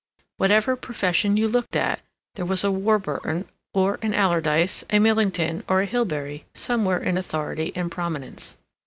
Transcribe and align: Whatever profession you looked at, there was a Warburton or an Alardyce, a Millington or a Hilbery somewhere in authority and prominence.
Whatever 0.37 0.75
profession 0.75 1.37
you 1.37 1.47
looked 1.47 1.75
at, 1.75 1.99
there 2.33 2.43
was 2.43 2.63
a 2.63 2.71
Warburton 2.71 3.47
or 3.71 3.99
an 4.01 4.15
Alardyce, 4.15 4.83
a 4.89 4.97
Millington 4.97 5.63
or 5.69 5.81
a 5.83 5.85
Hilbery 5.85 6.45
somewhere 6.55 6.97
in 7.03 7.19
authority 7.19 7.71
and 7.75 7.91
prominence. 7.91 8.57